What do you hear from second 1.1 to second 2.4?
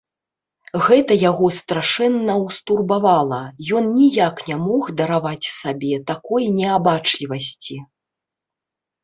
яго страшэнна